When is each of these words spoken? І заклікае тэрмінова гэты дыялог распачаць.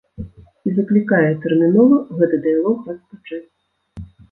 І 0.71 0.71
заклікае 0.77 1.27
тэрмінова 1.43 2.01
гэты 2.23 2.41
дыялог 2.47 2.91
распачаць. 2.95 3.45